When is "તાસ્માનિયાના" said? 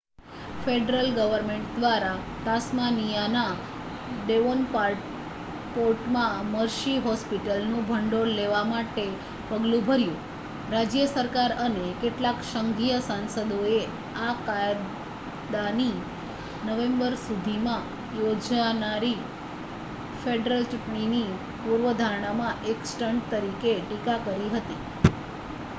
2.45-3.49